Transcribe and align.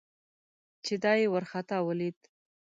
چې 0.85 0.93
دای 1.03 1.19
یې 1.23 1.31
ورخطا 1.33 1.77
ولید. 1.83 2.17